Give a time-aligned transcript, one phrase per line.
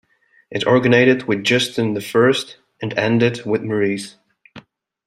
[0.49, 2.33] It originated with Justin I
[2.81, 4.15] and ended with Maurice.